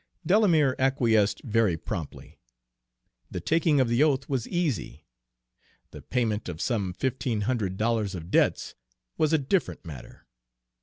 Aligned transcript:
Delamere 0.25 0.75
acquiesced 0.79 1.43
very 1.43 1.77
promptly. 1.77 2.39
The 3.29 3.39
taking 3.39 3.79
of 3.79 3.87
the 3.87 4.01
oath 4.01 4.27
was 4.27 4.47
easy. 4.47 5.05
The 5.91 6.01
payment 6.01 6.49
of 6.49 6.59
some 6.59 6.93
fifteen 6.93 7.41
hundred 7.41 7.77
dollars 7.77 8.15
of 8.15 8.31
debts 8.31 8.73
was 9.19 9.31
a 9.31 9.37
different 9.37 9.85
matter. 9.85 10.25